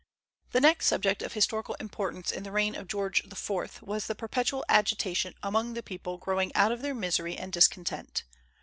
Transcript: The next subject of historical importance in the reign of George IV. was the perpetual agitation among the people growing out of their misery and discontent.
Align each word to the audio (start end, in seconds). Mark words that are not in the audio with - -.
The 0.49 0.59
next 0.61 0.87
subject 0.87 1.21
of 1.21 1.33
historical 1.33 1.75
importance 1.75 2.31
in 2.31 2.41
the 2.41 2.51
reign 2.51 2.73
of 2.73 2.87
George 2.87 3.23
IV. 3.23 3.83
was 3.83 4.07
the 4.07 4.15
perpetual 4.15 4.65
agitation 4.67 5.35
among 5.43 5.75
the 5.75 5.83
people 5.83 6.17
growing 6.17 6.51
out 6.55 6.71
of 6.71 6.81
their 6.81 6.95
misery 6.95 7.37
and 7.37 7.53
discontent. 7.53 8.23